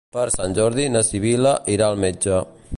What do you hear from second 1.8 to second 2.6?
al metge.